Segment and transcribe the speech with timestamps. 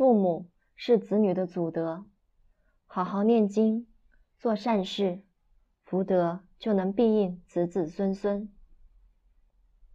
[0.00, 2.06] 父母是子女的祖德，
[2.86, 3.86] 好好念经，
[4.38, 5.20] 做善事，
[5.84, 8.50] 福德就能庇应子子孙孙。